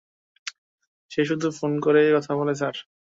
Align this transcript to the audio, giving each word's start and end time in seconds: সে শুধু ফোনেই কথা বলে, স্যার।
সে 1.11 1.21
শুধু 1.25 1.47
ফোনেই 1.57 2.09
কথা 2.15 2.31
বলে, 2.35 2.53
স্যার। 2.55 2.75